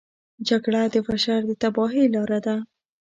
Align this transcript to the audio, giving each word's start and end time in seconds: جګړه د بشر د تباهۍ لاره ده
جګړه 0.47 0.81
د 0.93 0.95
بشر 1.07 1.39
د 1.47 1.51
تباهۍ 1.61 2.05
لاره 2.13 2.39
ده 2.45 2.55